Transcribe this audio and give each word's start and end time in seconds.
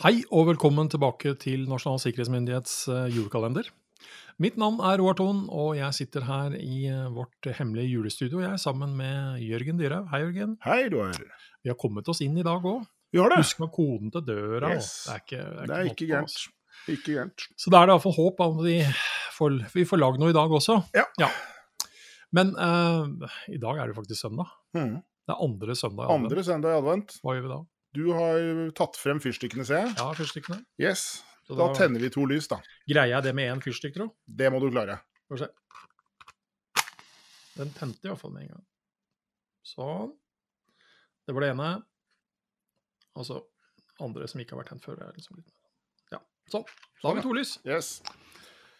Hei 0.00 0.22
og 0.32 0.46
velkommen 0.48 0.88
tilbake 0.88 1.34
til 1.36 1.66
Nasjonal 1.68 1.98
sikkerhetsmyndighets 2.00 2.76
eh, 2.88 3.08
julekalender. 3.12 3.66
Mitt 4.40 4.54
navn 4.56 4.78
er 4.80 4.96
Roar 4.96 5.18
Thon, 5.18 5.42
og 5.52 5.74
jeg 5.76 5.92
sitter 5.92 6.24
her 6.24 6.54
i 6.56 6.86
eh, 6.88 7.10
vårt 7.12 7.44
hemmelige 7.58 7.98
julestudio 7.98 8.40
jeg 8.40 8.54
er 8.54 8.62
sammen 8.62 8.94
med 8.96 9.42
Jørgen 9.44 9.76
Dyrhaug. 9.76 10.06
Hei, 10.08 10.22
Jørgen. 10.22 10.54
Hei, 10.64 10.78
Roar. 10.94 11.18
Vi 11.60 11.68
har 11.68 11.76
kommet 11.76 12.08
oss 12.08 12.22
inn 12.24 12.38
i 12.40 12.44
dag 12.46 12.64
òg. 12.64 12.86
Vi 13.12 13.20
har 13.20 13.28
det. 13.28 13.42
Husk 13.42 13.60
med 13.60 13.68
koden 13.74 14.14
til 14.14 14.24
døra. 14.24 14.70
Yes. 14.72 14.88
Det 15.04 15.12
er 15.12 15.20
ikke, 15.20 15.40
Det 15.42 15.50
er 15.50 15.68
måte 15.68 15.90
ikke 15.90 15.98
på, 15.98 16.08
gærent. 16.14 16.38
Ikke 16.94 17.16
gærent. 17.18 17.46
Så 17.60 17.72
da 17.74 17.82
er 17.82 17.90
det 17.90 17.94
iallfall 17.98 18.16
håp 18.16 18.40
om 18.46 18.56
vi 18.64 18.78
får, 19.36 19.58
vi 19.74 19.84
får 19.90 20.00
lagd 20.00 20.22
noe 20.24 20.32
i 20.32 20.38
dag 20.38 20.54
også. 20.62 20.78
Ja. 20.96 21.28
Men 22.32 22.54
uh, 22.56 23.04
i 23.52 23.60
dag 23.60 23.84
er 23.84 23.92
det 23.92 23.98
faktisk 24.00 24.24
søndag. 24.24 24.48
Mm. 24.72 24.96
Det 25.28 25.36
er 25.36 25.44
andre 25.44 25.76
søndag 25.76 26.06
i 26.06 26.08
advent. 26.08 26.32
Andre 26.32 26.46
søndag 26.48 26.72
i 26.72 26.80
advent. 26.80 27.18
Hva 27.20 27.36
gjør 27.36 27.46
vi 27.50 27.52
da? 27.52 27.60
Du 27.96 28.04
har 28.14 28.70
tatt 28.78 28.98
frem 29.00 29.18
fyrstikkene, 29.22 29.66
ser 29.66 29.84
jeg. 29.84 29.94
Ja, 29.98 30.10
fyrstikkene. 30.14 30.60
Yes. 30.80 31.24
Da 31.50 31.56
da 31.58 31.66
tenner 31.74 31.98
vi 32.02 32.10
to 32.14 32.22
lys, 32.30 32.46
da. 32.50 32.60
greier 32.86 33.16
jeg 33.16 33.26
det 33.26 33.32
med 33.34 33.50
én 33.50 33.62
fyrstikk, 33.64 33.96
tro. 33.96 34.06
Det 34.24 34.50
må 34.54 34.60
du 34.62 34.68
klare. 34.70 35.00
Får 35.26 35.38
vi 35.38 35.42
se. 35.42 35.50
Den 37.58 37.72
tente 37.74 38.14
fall 38.16 38.30
med 38.34 38.46
en 38.46 38.52
gang. 38.54 38.66
Sånn. 39.66 40.12
Det 41.26 41.34
var 41.34 41.44
det 41.44 41.50
ene. 41.56 41.70
Altså 43.18 43.42
andre 44.00 44.28
som 44.30 44.40
ikke 44.40 44.54
har 44.54 44.62
vært 44.62 44.72
tent 44.76 44.86
før. 44.86 45.02
Er 45.02 45.18
liksom. 45.18 45.42
Ja, 46.14 46.22
sånn. 46.52 46.64
Da 47.02 47.10
har 47.10 47.18
vi 47.18 47.26
to 47.26 47.34
lys. 47.36 47.56
Yes. 47.66 47.98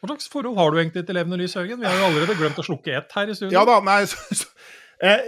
Hva 0.00 0.14
slags 0.14 0.30
forhold 0.32 0.56
har 0.56 0.70
du 0.72 0.78
egentlig 0.80 1.02
til 1.08 1.18
levende 1.18 1.36
lys, 1.42 1.58
Haugen? 1.58 1.82
Vi 1.82 1.88
har 1.90 1.98
jo 1.98 2.06
allerede 2.08 2.38
glemt 2.38 2.58
å 2.62 2.64
slukke 2.64 2.94
ett 2.96 3.12
her 3.18 3.28
i 3.28 3.36
studio. 3.36 3.52
Ja 3.58 3.66
da, 3.68 3.80
nei 3.84 3.98
så, 4.10 4.22
så, 4.44 4.48
eh, 5.04 5.26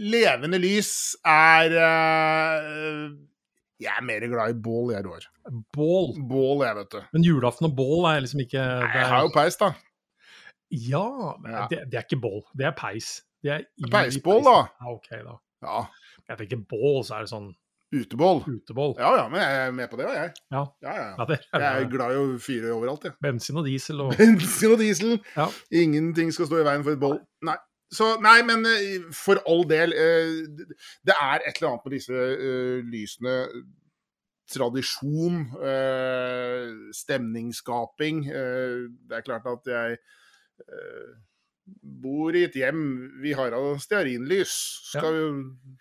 Levende 0.00 0.58
lys 0.62 0.90
er 1.28 1.74
uh, 1.76 3.10
Jeg 3.82 3.92
er 3.92 4.04
mer 4.08 4.24
glad 4.32 4.54
i 4.54 4.56
bål, 4.64 4.92
jeg, 4.94 5.04
Roar. 5.04 5.26
Bål. 5.76 6.14
Bål, 6.30 6.62
jeg, 6.64 6.76
vet 6.78 6.94
du. 6.96 7.02
Men 7.12 7.26
julaften 7.28 7.68
og 7.68 7.74
bål 7.76 8.06
er 8.14 8.22
liksom 8.24 8.40
ikke 8.46 8.62
Nei, 8.62 8.86
det 8.88 9.02
jeg 9.02 9.04
er... 9.04 9.12
har 9.12 9.26
jo 9.26 9.34
peis, 9.34 9.58
da. 9.60 9.72
Ja, 10.72 11.04
Ja. 11.44 11.66
Det, 11.70 11.82
det 11.92 12.00
er 12.00 12.06
ikke 12.08 12.20
bål. 12.24 12.40
Det 12.56 12.66
er 12.70 12.74
peis. 12.78 13.10
Det 13.44 13.52
er 13.52 13.66
Peisbål, 13.92 14.40
peis. 14.40 14.48
da. 14.48 14.56
Ja, 14.80 14.94
ok, 14.96 15.12
da. 15.28 15.36
Ja. 15.66 15.84
Jeg 16.30 16.40
tenker 16.40 16.64
bål, 16.72 17.02
så 17.06 17.18
er 17.20 17.26
det 17.28 17.30
sånn 17.36 17.52
Utebål. 17.94 18.40
utebål. 18.50 18.96
Ja 18.98 19.12
ja, 19.14 19.26
men 19.30 19.38
jeg 19.44 19.60
er 19.68 19.70
med 19.76 19.86
på 19.92 19.96
det, 20.00 20.08
jeg. 20.10 20.32
Ja. 20.50 20.64
Ja, 20.82 20.94
ja. 20.96 21.04
Ja, 21.20 21.26
det 21.28 21.36
Jeg 21.52 21.62
er 21.84 21.84
glad 21.92 22.16
i 22.16 22.18
å 22.18 22.24
fyre 22.42 22.72
overalt, 22.74 23.04
jeg. 23.06 23.14
bensin 23.22 23.60
og 23.60 23.68
diesel 23.68 24.00
og 24.02 24.16
Bensin 24.18 24.72
og 24.74 24.80
diesel. 24.82 25.14
Ja. 25.36 25.46
Ingenting 25.70 26.32
skal 26.34 26.48
stå 26.50 26.58
i 26.64 26.66
veien 26.66 26.82
for 26.82 26.96
et 26.96 27.00
bål. 27.04 27.20
Nei. 27.46 27.54
Så, 27.92 28.16
nei, 28.20 28.40
men 28.42 28.64
eh, 28.66 29.04
for 29.14 29.38
all 29.46 29.62
del. 29.70 29.92
eh, 29.94 30.42
Det 31.06 31.14
er 31.14 31.44
et 31.46 31.56
eller 31.60 31.70
annet 31.74 31.84
med 31.86 31.94
disse 31.98 32.12
eh, 32.34 32.80
lysene. 32.84 33.36
Tradisjon, 34.46 35.40
stemningsskaping. 36.94 38.20
Det 38.30 39.16
er 39.18 39.24
klart 39.26 39.46
at 39.50 39.66
jeg 39.72 39.96
bor 41.82 42.36
i 42.38 42.44
et 42.46 42.54
hjem 42.54 42.82
Vi 43.24 43.32
har 43.34 43.56
av 43.58 43.80
stearinlys, 43.82 44.52
skal, 44.92 45.18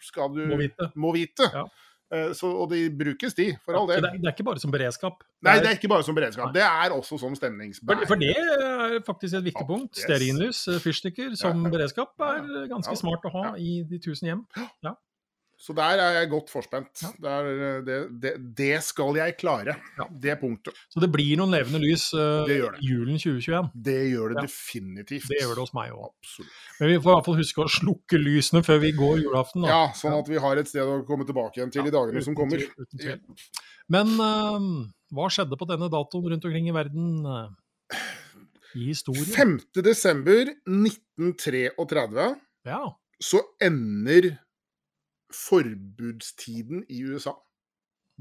skal 0.01 0.33
du 0.33 0.41
må 0.49 0.57
vite. 0.63 0.87
må 0.97 1.11
vite. 1.13 1.45
Ja. 1.53 1.67
Eh, 2.15 2.33
Så, 2.37 2.47
og 2.47 2.69
de 2.71 2.79
brukes, 2.99 3.33
de, 3.37 3.47
for 3.65 3.75
all 3.79 3.87
del. 3.89 4.01
det, 4.01 4.09
er, 4.13 4.17
det 4.23 4.29
er 4.29 4.35
ikke 4.35 4.45
bare 4.47 4.59
som 4.63 4.71
beredskap. 4.71 5.23
Nei, 5.43 5.55
det 5.59 5.67
er 5.71 5.77
ikke 5.79 5.89
bare 5.91 6.03
som 6.07 6.15
beredskap. 6.15 6.53
Det 6.55 6.61
er 6.63 6.89
også 6.95 7.19
som 7.19 7.33
for, 7.35 7.39
stemningsbærer. 7.41 8.07
for 8.07 8.15
det 8.15 8.31
er 8.37 8.99
faktisk 9.05 9.33
et 9.41 9.43
viktig 9.51 9.61
Ja, 9.65 9.69
punkt. 9.73 9.97
Stearinlys, 9.97 10.67
eh, 10.71 10.79
fyrstikker 10.83 11.35
som 11.35 11.63
Ja. 11.65 11.69
beredskap 11.75 12.13
er 12.19 12.67
ganske 12.71 12.95
Ja. 12.95 13.01
smart 13.03 13.25
å 13.25 13.31
ha 13.35 13.43
Ja. 13.49 13.55
i 13.57 13.83
de 13.89 13.99
tusen 13.99 14.27
hjem. 14.31 14.45
Så 15.65 15.73
der 15.73 15.97
er 15.97 16.19
jeg 16.19 16.27
godt 16.29 16.51
forspent. 16.53 17.01
Ja. 17.01 17.09
Det, 17.17 17.31
er, 17.33 17.79
det, 17.87 17.95
det, 18.21 18.31
det 18.59 18.75
skal 18.85 19.15
jeg 19.17 19.33
klare. 19.41 19.73
Ja. 19.97 20.05
Det 20.25 20.35
punktet. 20.37 20.77
Så 20.93 21.01
det 21.01 21.09
blir 21.09 21.39
noen 21.39 21.55
levende 21.55 21.79
lys 21.81 22.03
uh, 22.13 22.43
Det 22.45 22.59
gjør 22.59 22.75
det. 22.75 22.81
julen 22.85 23.17
2021. 23.17 23.71
Det 23.87 23.95
gjør 24.11 24.35
det 24.35 24.37
Ja. 24.37 24.43
definitivt. 24.45 25.25
Det 25.31 25.39
gjør 25.41 25.55
det 25.57 25.63
hos 25.65 25.73
meg 25.73 25.95
òg. 25.97 26.13
Men 26.79 26.91
vi 26.91 26.99
får 27.01 27.09
i 27.09 27.15
hvert 27.15 27.25
fall 27.31 27.39
huske 27.41 27.65
å 27.65 27.71
slukke 27.79 28.19
lysene 28.21 28.61
før 28.67 28.77
vi 28.85 28.93
går 28.99 29.23
julaften. 29.23 29.65
da. 29.65 29.73
Ja, 29.73 29.81
sånn 29.97 30.19
at 30.19 30.29
vi 30.29 30.37
har 30.45 30.61
et 30.61 30.69
sted 30.69 30.85
å 30.85 30.99
komme 31.09 31.25
tilbake 31.25 31.57
igjen 31.57 31.73
til 31.73 31.89
i 31.89 31.95
dagene 31.97 32.21
som 32.29 32.37
kommer. 32.37 32.61
tvil, 32.61 32.85
uten 32.85 33.01
tvil. 33.01 33.49
Men 33.89 34.13
uh, 34.21 34.69
hva 35.17 35.27
skjedde 35.33 35.57
på 35.57 35.65
denne 35.73 35.89
datoen 35.89 36.29
rundt 36.29 36.45
omkring 36.45 36.69
i 36.69 36.77
verden 36.77 37.25
eh, 37.25 37.99
i 38.77 38.91
historien? 38.93 39.33
5. 39.33 39.57
desember 39.85 40.53
1933 40.69 42.35
Ja. 42.69 42.83
så 43.21 43.41
ender 43.61 44.37
forbudstiden 45.33 46.85
i 46.89 47.01
USA. 47.07 47.35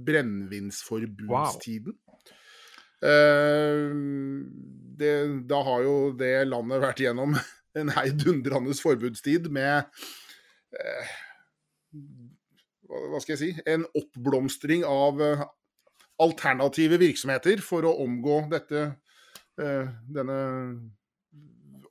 Brennevinsforbudstiden. 0.05 1.99
Eh, 3.05 3.91
det, 4.99 5.13
da 5.51 5.61
har 5.67 5.85
jo 5.85 5.97
det 6.19 6.33
landet 6.49 6.83
vært 6.83 7.03
gjennom 7.05 7.37
en 7.79 7.93
heidundrende 7.95 8.75
forbudstid 8.79 9.51
med 9.53 9.85
eh, 10.79 11.13
hva, 12.89 13.21
skal 13.21 13.35
jeg 13.35 13.41
si 13.43 13.51
En 13.71 13.87
oppblomstring 13.99 14.87
av 14.89 15.21
eh, 15.25 15.45
alternative 16.23 16.99
virksomheter 17.03 17.63
for 17.65 17.87
å 17.87 17.97
omgå 18.05 18.45
dette 18.53 18.85
eh, 19.61 19.91
denne 20.15 20.39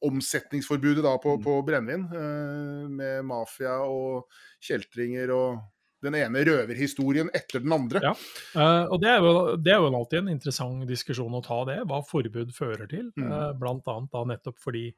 omsetningsforbudet 0.04 1.04
da 1.06 1.14
på, 1.22 1.38
på 1.44 1.60
brennevin, 1.66 2.08
eh, 2.12 2.90
med 2.92 3.24
mafia 3.28 3.80
og 3.88 4.28
kjeltringer 4.64 5.32
og 5.36 5.62
den 6.04 6.18
ene 6.20 6.44
røverhistorien 6.44 7.32
etter 7.36 7.64
den 7.64 7.74
andre. 7.76 8.02
Ja. 8.04 8.14
Eh, 8.60 8.92
og 8.92 9.00
det 9.04 9.10
er, 9.14 9.24
jo, 9.24 9.56
det 9.56 9.74
er 9.74 9.80
jo 9.80 9.92
alltid 9.94 10.20
en 10.24 10.34
interessant 10.34 10.86
diskusjon 10.90 11.40
å 11.40 11.44
ta 11.46 11.62
det, 11.70 11.80
hva 11.90 12.02
forbud 12.08 12.54
fører 12.56 12.88
til. 12.92 13.10
Mm. 13.16 13.30
Eh, 13.30 13.50
blant 13.60 13.88
annet 13.92 14.12
da 14.14 14.24
nettopp 14.34 14.60
fordi 14.64 14.90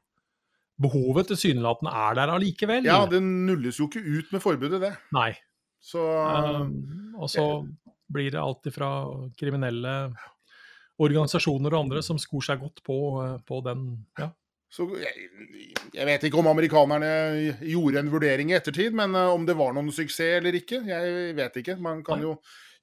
behovet 0.82 1.30
tilsynelatende 1.30 1.92
er 1.96 2.16
der 2.18 2.34
allikevel. 2.34 2.88
Ja, 2.88 3.04
det 3.08 3.22
nulles 3.24 3.78
jo 3.80 3.88
ikke 3.88 4.02
ut 4.02 4.32
med 4.34 4.42
forbudet, 4.44 4.80
det. 4.82 4.94
Nei. 5.16 5.30
Så 5.80 6.02
Eh, 6.02 6.64
og 7.16 7.30
så 7.32 7.44
blir 8.12 8.32
det 8.34 8.40
alltid 8.40 8.74
fra 8.74 8.90
kriminelle 9.38 9.92
organisasjoner 11.02 11.74
og 11.74 11.86
andre 11.86 12.02
som 12.04 12.18
skor 12.20 12.44
seg 12.44 12.60
godt 12.60 12.82
på, 12.86 12.98
på 13.46 13.60
den. 13.64 13.86
Ja. 14.18 14.30
Så 14.72 14.86
jeg, 14.98 15.28
jeg 15.94 16.06
vet 16.08 16.24
ikke 16.26 16.40
om 16.40 16.48
amerikanerne 16.50 17.10
gjorde 17.64 18.00
en 18.02 18.10
vurdering 18.12 18.50
i 18.50 18.56
ettertid, 18.58 18.94
men 18.98 19.14
eh, 19.14 19.32
om 19.32 19.44
det 19.46 19.54
var 19.58 19.74
noen 19.76 19.92
suksess 19.94 20.40
eller 20.40 20.58
ikke, 20.58 20.80
jeg 20.88 21.36
vet 21.38 21.60
ikke. 21.62 21.76
Man 21.82 22.02
kan 22.06 22.24
jo 22.24 22.34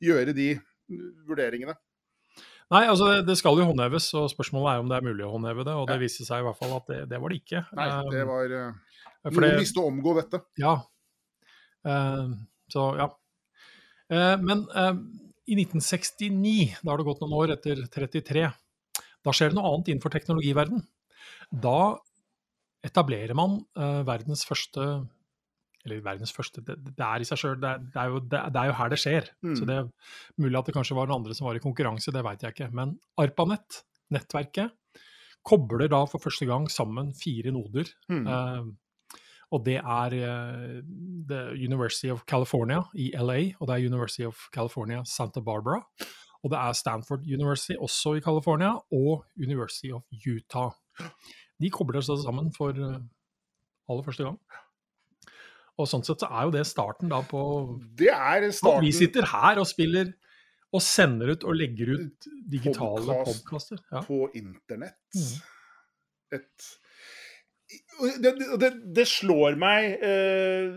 gjøre 0.04 0.34
de 0.36 0.54
vurderingene. 1.28 1.76
Nei, 2.74 2.86
altså 2.90 3.10
det, 3.12 3.18
det 3.28 3.36
skal 3.38 3.60
jo 3.60 3.68
håndheves, 3.68 4.08
og 4.18 4.30
spørsmålet 4.32 4.72
er 4.72 4.82
om 4.82 4.88
det 4.90 4.98
er 4.98 5.06
mulig 5.06 5.26
å 5.28 5.34
håndheve 5.36 5.66
det. 5.68 5.76
Og 5.78 5.90
det 5.92 6.00
viste 6.02 6.26
seg 6.26 6.42
i 6.42 6.48
hvert 6.48 6.58
fall 6.58 6.72
at 6.80 6.88
det, 6.90 7.02
det 7.12 7.20
var 7.22 7.34
det 7.34 7.42
ikke. 7.44 7.62
Nei, 7.78 7.90
det 8.10 8.22
Eh, 8.24 8.30
var 8.32 8.56
eh, 8.60 9.04
Noen 9.28 9.46
det- 9.46 9.60
visste 9.60 9.84
å 9.84 9.90
omgå 9.92 10.16
dette. 10.18 10.40
Ja. 10.60 10.74
Uh, 11.84 12.32
så 12.72 12.88
ja. 12.96 13.10
Uh, 14.08 14.36
men 14.40 14.64
uh, 14.72 14.96
i 15.52 15.58
1969, 15.60 16.80
da 16.80 16.94
har 16.94 17.02
det 17.02 17.08
gått 17.10 17.22
noen 17.24 17.36
år 17.42 17.54
etter 17.58 17.84
33, 17.92 18.46
da 19.24 19.34
skjer 19.36 19.52
det 19.52 19.58
noe 19.60 19.70
annet 19.74 19.92
innenfor 19.92 20.14
teknologiverden. 20.16 20.82
Da 21.52 21.98
etablerer 22.84 23.36
man 23.38 23.62
uh, 23.80 24.02
verdens 24.08 24.44
første 24.48 24.86
Eller 25.84 26.04
verdens 26.04 26.32
første, 26.32 26.62
det, 26.64 26.78
det 26.96 27.04
er 27.04 27.24
i 27.24 27.26
seg 27.28 27.40
sjøl, 27.42 27.58
det, 27.60 27.74
det, 27.92 28.04
det, 28.32 28.60
er 28.60 28.70
jo 28.70 28.76
her 28.78 28.92
det 28.94 29.00
skjer. 29.02 29.26
Mm. 29.44 29.56
Så 29.60 29.66
det 29.68 29.76
er 29.76 29.90
mulig 30.40 30.56
at 30.56 30.70
det 30.70 30.76
kanskje 30.78 30.96
var 30.96 31.10
noen 31.10 31.20
andre 31.20 31.36
som 31.36 31.50
var 31.50 31.60
i 31.60 31.64
konkurranse, 31.64 32.14
det 32.16 32.22
veit 32.24 32.46
jeg 32.46 32.56
ikke. 32.56 32.70
Men 32.72 32.94
ARPANET, 33.20 33.82
nettverket, 34.16 34.72
kobler 35.44 35.92
da 35.92 36.06
for 36.08 36.24
første 36.24 36.48
gang 36.48 36.70
sammen 36.72 37.12
fire 37.20 37.52
noder. 37.52 37.92
Mm. 38.08 38.24
Uh, 38.24 39.20
og 39.54 39.66
det 39.68 39.76
er 39.78 40.16
uh, 40.18 40.80
The 41.30 41.42
University 41.60 42.08
of 42.14 42.24
California 42.32 42.80
i 42.96 43.12
LA, 43.14 43.54
og 43.60 43.68
det 43.68 43.76
er 43.76 43.90
University 43.92 44.24
of 44.24 44.48
California 44.56 45.04
Santa 45.04 45.44
Barbara. 45.44 45.82
Og 46.44 46.52
det 46.52 46.60
er 46.60 46.74
Stanford 46.76 47.28
University 47.28 47.76
også 47.80 48.18
i 48.18 48.24
California, 48.24 48.74
og 48.92 49.26
University 49.36 49.92
of 49.92 50.04
Utah. 50.12 50.72
De 51.62 51.72
kobler 51.74 52.04
seg 52.06 52.22
sammen 52.24 52.52
for 52.56 52.76
eh, 52.76 53.00
aller 53.90 54.06
første 54.06 54.28
gang. 54.28 54.38
Og 55.82 55.90
sånn 55.90 56.04
sett 56.06 56.22
så 56.22 56.30
er 56.30 56.46
jo 56.48 56.54
det 56.54 56.68
starten 56.70 57.10
da 57.10 57.24
på 57.26 57.40
Det 57.98 58.12
er 58.14 58.46
starten 58.54 58.86
vi 58.86 58.94
sitter 58.94 59.26
her 59.32 59.62
og 59.62 59.66
spiller 59.70 60.12
og 60.74 60.82
sender 60.82 61.34
ut 61.34 61.44
og 61.46 61.58
legger 61.58 61.92
ut 61.98 62.30
digitale 62.50 63.02
Podcast. 63.06 63.44
podkaster. 63.44 63.82
Ja. 63.94 64.02
på 64.06 64.28
internett. 64.38 65.02
Mm. 65.18 66.40
Et 66.40 66.72
det, 68.22 68.32
det, 68.62 68.70
det 68.94 69.06
slår 69.10 69.56
meg 69.58 70.02
eh, 70.06 70.74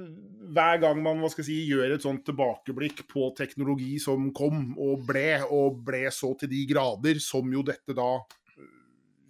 hver 0.56 0.80
gang 0.80 1.00
man 1.04 1.20
hva 1.20 1.28
skal 1.32 1.42
jeg 1.44 1.48
si, 1.48 1.56
gjør 1.72 1.92
et 1.96 2.04
sånt 2.04 2.22
tilbakeblikk 2.28 3.02
på 3.10 3.30
teknologi 3.36 3.96
som 4.00 4.30
kom 4.36 4.70
og 4.80 5.04
ble, 5.08 5.42
og 5.44 5.80
ble 5.84 6.06
så 6.14 6.32
til 6.40 6.52
de 6.52 6.62
grader 6.70 7.20
som 7.20 7.48
jo 7.52 7.64
dette 7.66 7.96
da 7.96 8.10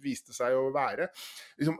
viste 0.03 0.35
seg 0.35 0.55
å 0.57 0.69
være. 0.75 1.09
Liksom, 1.59 1.77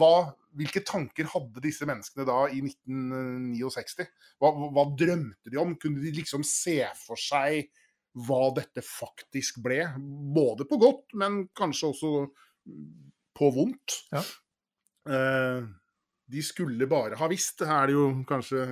hva, 0.00 0.12
hvilke 0.58 0.82
tanker 0.86 1.28
hadde 1.30 1.62
disse 1.62 1.86
menneskene 1.88 2.26
da 2.28 2.38
i 2.50 2.62
1969? 2.64 4.08
Hva, 4.42 4.52
hva 4.74 4.86
drømte 4.98 5.52
de 5.52 5.60
om? 5.60 5.76
Kunne 5.80 6.02
de 6.02 6.14
liksom 6.16 6.44
se 6.46 6.80
for 6.98 7.20
seg 7.20 7.68
hva 8.26 8.48
dette 8.56 8.82
faktisk 8.82 9.60
ble? 9.62 9.84
Både 10.34 10.66
på 10.68 10.78
godt, 10.80 11.14
men 11.20 11.44
kanskje 11.56 11.92
også 11.92 12.12
på 13.38 13.50
vondt. 13.54 14.00
Ja. 14.14 14.24
Eh, 15.08 15.68
de 16.28 16.42
skulle 16.44 16.88
bare 16.90 17.16
ha 17.20 17.28
visst, 17.30 17.62
er 17.64 17.86
det 17.88 17.94
jo 17.96 18.08
kanskje 18.28 18.64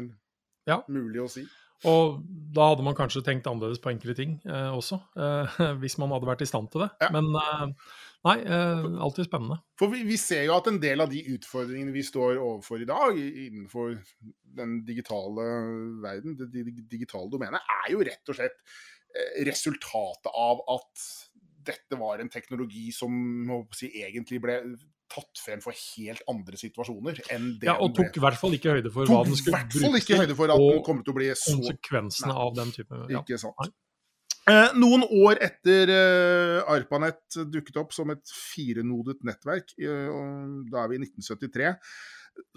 Ja. 0.67 0.83
mulig 0.89 1.23
å 1.23 1.29
si. 1.31 1.47
Og 1.85 2.21
da 2.57 2.71
hadde 2.71 2.85
man 2.87 2.97
kanskje 2.97 3.23
tenkt 3.25 3.47
annerledes 3.51 3.83
på 3.83 3.91
enkelte 3.93 4.17
ting 4.17 4.37
eh, 4.49 4.73
også, 4.73 4.99
eh, 5.21 5.59
hvis 5.83 5.99
man 6.01 6.15
hadde 6.15 6.29
vært 6.29 6.45
i 6.47 6.49
stand 6.49 6.71
til 6.73 6.87
det. 6.87 6.91
Ja. 7.05 7.11
Men 7.13 7.29
eh, 7.37 7.93
nei, 8.29 8.37
eh, 8.41 8.89
alltid 9.05 9.29
spennende. 9.29 9.61
For 9.81 9.93
vi, 9.93 10.03
vi 10.09 10.17
ser 10.21 10.47
jo 10.49 10.57
at 10.57 10.71
en 10.71 10.81
del 10.83 11.05
av 11.05 11.13
de 11.13 11.21
utfordringene 11.37 11.95
vi 11.95 12.05
står 12.07 12.41
overfor 12.41 12.83
i 12.83 12.89
dag, 12.89 13.21
innenfor 13.21 13.99
den 14.57 14.81
digitale 14.89 15.47
verden, 16.05 16.39
det, 16.41 16.65
digitale 16.89 17.29
domenet, 17.33 17.73
er 17.85 17.93
jo 17.93 18.05
rett 18.09 18.33
og 18.33 18.41
slett 18.41 18.57
eh, 18.57 19.43
resultatet 19.49 20.33
av 20.33 20.65
at 20.79 21.09
dette 21.67 21.99
var 21.99 22.23
en 22.23 22.31
teknologi 22.31 22.89
som 22.95 23.13
si, 23.75 23.91
egentlig 24.01 24.39
ble 24.43 24.61
tatt 25.13 25.41
frem 25.41 25.63
for 25.63 25.77
helt 25.77 26.23
andre 26.31 26.59
situasjoner 26.61 27.23
enn 27.35 27.53
det 27.61 27.71
Ja, 27.71 27.79
og 27.83 27.95
tok 27.97 28.19
i 28.19 28.23
hvert 28.25 28.39
fall 28.41 28.57
ikke 28.59 28.77
høyde 28.77 28.93
for 28.95 29.09
hva 29.11 29.23
den 29.27 29.39
skulle 29.39 29.63
bruke, 29.65 29.83
brukes 29.87 30.09
til, 30.09 30.21
høyde 30.21 30.37
for 30.39 30.53
at 30.53 30.61
og 30.61 30.71
den 30.75 30.85
kommer 30.87 31.07
til 31.07 31.15
å 31.15 31.19
bli 31.19 31.33
så 31.35 31.57
konsekvensene 31.57 32.33
Nei. 32.33 32.47
av 32.47 32.57
den 32.59 32.73
type 32.75 33.03
ja. 33.13 33.23
Ikke 33.23 33.41
sant. 33.41 33.59
Nei. 33.63 33.73
Eh, 34.47 34.77
noen 34.79 35.03
år 35.03 35.41
etter 35.43 35.91
eh, 35.91 36.69
ARPANET 36.71 37.41
dukket 37.51 37.81
opp 37.83 37.95
som 37.95 38.13
et 38.15 38.23
firenodet 38.31 39.19
nettverk, 39.27 39.73
eh, 39.75 40.13
da 40.71 40.85
er 40.85 40.93
vi 40.93 41.01
i 41.01 41.03
1973, 41.03 41.73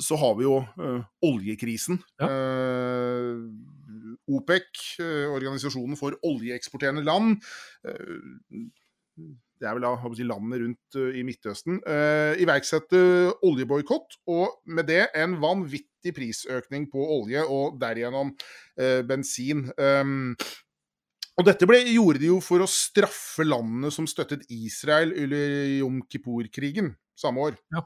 så 0.06 0.20
har 0.22 0.36
vi 0.38 0.46
jo 0.46 0.60
eh, 0.62 1.08
oljekrisen. 1.26 1.98
Ja. 2.22 2.30
Eh, 2.30 3.42
OPEC, 4.30 4.84
organisasjonen 5.34 5.98
for 5.98 6.14
oljeeksporterende 6.30 7.02
land, 7.08 7.40
det 9.60 9.68
er 9.68 9.76
vel 9.76 9.86
da 9.86 10.14
si, 10.16 10.26
landene 10.28 10.62
rundt 10.64 10.98
uh, 11.00 11.10
i 11.16 11.26
Midtøsten, 11.28 11.82
uh, 11.84 12.34
iverksette 12.40 13.02
oljeboikott, 13.46 14.22
og 14.32 14.62
med 14.72 14.88
det 14.92 15.10
en 15.20 15.36
vanvittig 15.42 16.16
prisøkning 16.16 16.88
på 16.92 17.04
olje, 17.20 17.44
og 17.44 17.78
derigjennom 17.82 18.32
uh, 18.34 19.02
bensin. 19.08 19.68
Um, 19.76 20.34
og 21.40 21.46
dette 21.48 21.68
ble, 21.70 21.80
gjorde 21.88 22.20
de 22.20 22.32
jo 22.34 22.42
for 22.44 22.60
å 22.64 22.68
straffe 22.68 23.46
landene 23.48 23.92
som 23.96 24.08
støttet 24.10 24.44
Israel 24.52 25.14
under 25.16 25.54
Jom 25.80 26.02
Kippur-krigen 26.12 26.92
samme 27.20 27.48
år. 27.48 27.60
Ja. 27.72 27.86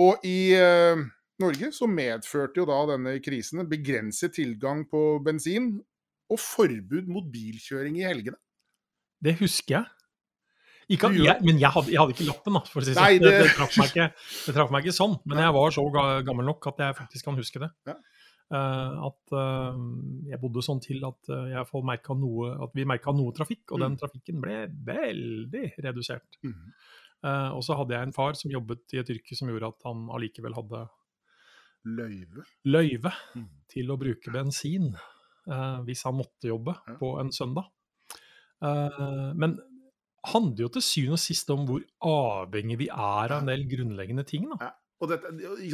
Og 0.00 0.24
i 0.24 0.52
eh, 0.56 1.02
Norge 1.42 1.70
så 1.76 1.88
medførte 1.90 2.62
jo 2.62 2.66
da 2.68 2.78
denne 2.92 3.18
krisen 3.24 3.60
en 3.62 3.68
begrenset 3.68 4.32
tilgang 4.38 4.86
på 4.88 5.20
bensin 5.24 5.74
og 6.30 6.40
forbud 6.40 7.10
mot 7.10 7.26
bilkjøring 7.32 7.98
i 8.00 8.06
helgene. 8.06 8.38
Det 9.20 9.36
husker 9.42 9.80
jeg. 9.80 9.88
Ikke, 10.90 11.10
jeg, 11.14 11.36
men 11.46 11.60
jeg 11.62 11.70
hadde, 11.70 11.92
jeg 11.92 12.00
hadde 12.02 12.14
ikke 12.16 12.26
lappen, 12.26 12.56
da, 12.56 12.60
for 12.66 12.82
å 12.82 12.84
si 12.84 12.94
det 12.94 12.98
Nei, 12.98 13.12
sånn. 13.18 13.26
Det, 13.26 13.34
det- 13.44 13.52
traff 13.54 13.76
meg 13.78 13.92
ikke, 13.92 14.06
det 14.46 14.54
traff 14.56 14.72
meg 14.74 14.84
ikke 14.86 14.96
sånn. 14.96 15.12
Men 15.30 15.38
jeg 15.44 15.54
var 15.54 15.76
så 15.76 15.84
gammel 16.26 16.48
nok 16.50 16.66
at 16.72 16.82
jeg 16.82 16.96
faktisk 16.98 17.28
kan 17.30 17.38
huske 17.38 17.62
det. 17.62 17.70
Ja. 17.86 17.94
Uh, 18.50 19.06
at 19.06 19.30
uh, 19.38 19.76
jeg 20.26 20.40
bodde 20.42 20.62
sånn 20.66 20.80
til 20.82 21.04
at 21.06 21.28
uh, 21.30 22.16
noe, 22.18 22.48
at 22.64 22.72
vi 22.74 22.82
merka 22.88 23.14
noe 23.14 23.30
trafikk, 23.36 23.70
og 23.70 23.78
den 23.84 23.92
Mm. 23.94 23.98
trafikken 24.00 24.40
ble 24.42 24.56
veldig 24.88 25.66
redusert. 25.78 26.40
Mm. 26.42 26.72
Og 27.54 27.60
så 27.62 27.76
hadde 27.76 27.92
jeg 27.94 28.02
en 28.08 28.14
far 28.16 28.32
som 28.34 28.50
jobbet 28.50 28.94
i 28.96 28.98
et 28.98 29.10
yrke 29.12 29.36
som 29.36 29.46
gjorde 29.52 29.68
at 29.68 29.82
han 29.84 30.06
allikevel 30.08 30.54
hadde 30.56 30.88
Løyve. 31.84 32.44
løyve 32.64 33.12
mm. 33.36 33.46
til 33.68 33.90
å 33.92 33.98
bruke 34.00 34.32
bensin 34.32 34.90
hvis 35.84 36.02
han 36.08 36.16
måtte 36.16 36.48
jobbe 36.48 36.74
Ja. 36.88 36.94
på 36.96 37.20
en 37.20 37.30
søndag. 37.30 37.68
Men 39.36 39.58
handler 40.26 40.66
jo 40.66 40.68
til 40.74 40.82
syvende 40.84 41.16
og 41.16 41.22
sist 41.22 41.50
om 41.54 41.62
hvor 41.68 41.82
avhengig 42.04 42.76
vi 42.78 42.88
er 42.92 43.32
av 43.32 43.38
en 43.40 43.48
del 43.48 43.64
grunnleggende 43.70 44.24
ting. 44.28 44.48
Da. 44.52 44.72
Og, 45.00 45.08
dette, 45.08 45.30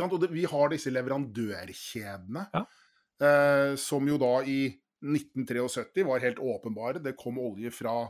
og 0.07 0.21
det, 0.23 0.31
vi 0.31 0.45
har 0.47 0.69
disse 0.71 0.91
leverandørkjedene, 0.95 2.47
Ja. 2.55 2.65
eh, 3.21 3.75
som 3.77 4.07
jo 4.09 4.19
da 4.19 4.43
i 4.47 4.61
1973 5.03 6.05
var 6.07 6.21
helt 6.21 6.39
åpenbare. 6.39 7.03
Det 7.03 7.17
kom 7.19 7.39
olje 7.39 7.71
fra 7.75 8.05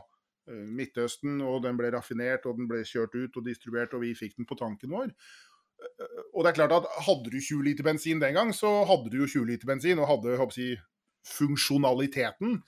eh, 0.47 0.53
Midtøsten, 0.77 1.41
og 1.41 1.63
den 1.63 1.77
ble 1.77 1.91
raffinert, 1.91 2.45
og 2.45 2.57
den 2.57 2.67
ble 2.69 2.83
kjørt 2.85 3.15
ut 3.15 3.37
og 3.37 3.45
distribuert, 3.45 3.93
og 3.93 4.01
vi 4.05 4.13
fikk 4.15 4.37
den 4.37 4.45
på 4.45 4.55
tanken 4.59 4.89
vår. 4.93 5.09
Eh, 5.09 6.21
Og 6.33 6.43
det 6.45 6.51
er 6.53 6.59
klart 6.61 6.71
at 6.77 6.87
hadde 7.07 7.29
du 7.33 7.39
20 7.41 7.63
liter 7.65 7.83
bensin 7.83 8.19
den 8.21 8.33
gang, 8.37 8.53
så 8.53 8.85
hadde 8.85 9.09
du 9.09 9.17
jo 9.23 9.27
20 9.27 9.45
liter 9.51 9.65
bensin, 9.67 9.99
og 9.99 10.07
hadde 10.07 10.37
jeg, 10.37 10.77
funksjonaliteten. 11.25 12.61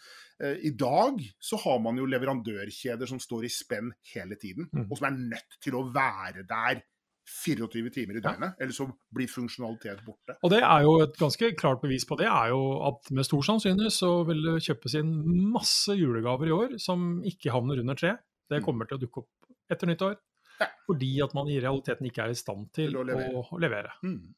Eh, 0.44 0.58
I 0.66 0.70
dag 0.70 1.20
så 1.40 1.58
har 1.64 1.80
man 1.84 1.98
jo 2.00 2.06
leverandørkjeder 2.10 3.08
som 3.08 3.20
står 3.20 3.46
i 3.46 3.52
spenn 3.54 3.92
hele 4.14 4.36
tiden, 4.40 4.70
Mm. 4.74 4.88
og 4.92 4.98
som 4.98 5.08
er 5.08 5.18
nødt 5.18 5.60
til 5.62 5.74
å 5.74 5.92
være 5.94 6.46
der 6.48 6.82
24 7.30 7.90
timer 7.94 8.18
i 8.18 8.22
døgnet, 8.22 8.56
eller 8.60 8.72
så 8.74 8.88
blir 9.14 9.28
funksjonalitet 9.30 10.04
borte. 10.04 10.36
Og 10.44 10.50
det 10.50 10.64
er 10.64 10.82
jo 10.82 11.02
et 11.04 11.16
ganske 11.18 11.56
klart 11.56 11.82
bevis 11.82 12.04
på 12.06 12.18
det, 12.18 12.26
er 12.26 12.50
jo 12.50 12.82
at 12.88 13.12
med 13.12 13.24
stor 13.26 13.42
sannsynlighet 13.46 13.92
så 13.94 14.26
vil 14.26 14.42
det 14.42 14.64
kjøpes 14.66 14.96
inn 14.98 15.52
masse 15.54 15.90
julegaver 15.94 16.48
i 16.48 16.56
år 16.56 16.80
som 16.80 17.22
ikke 17.22 17.52
havner 17.52 17.80
under 17.80 17.94
tre. 17.96 18.18
Det 18.50 18.62
Mm. 18.62 18.66
kommer 18.66 18.88
til 18.88 18.98
å 18.98 19.02
dukke 19.02 19.18
opp 19.20 19.30
etter 19.70 19.86
nyttår. 19.88 20.18
Ja. 20.60 20.68
Fordi 20.88 21.22
at 21.24 21.34
man 21.36 21.48
i 21.48 21.60
realiteten 21.60 22.08
ikke 22.10 22.24
er 22.26 22.30
i 22.32 22.34
stand 22.34 22.74
til, 22.74 22.88
Til 22.92 22.98
å 22.98 23.04
å 23.04 23.06
levere. 23.06 23.60
levere. 23.62 23.92
Mm. 24.04 24.34